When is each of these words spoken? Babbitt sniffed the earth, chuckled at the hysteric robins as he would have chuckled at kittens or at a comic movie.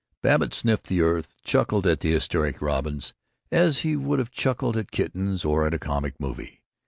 Babbitt 0.23 0.51
sniffed 0.55 0.87
the 0.87 1.01
earth, 1.01 1.35
chuckled 1.43 1.85
at 1.85 1.99
the 1.99 2.11
hysteric 2.11 2.59
robins 2.59 3.13
as 3.51 3.81
he 3.81 3.95
would 3.95 4.17
have 4.17 4.31
chuckled 4.31 4.75
at 4.75 4.89
kittens 4.89 5.45
or 5.45 5.67
at 5.67 5.75
a 5.75 5.77
comic 5.77 6.19
movie. 6.19 6.63